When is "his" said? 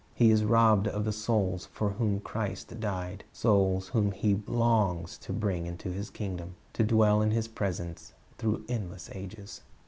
5.91-6.09, 7.29-7.47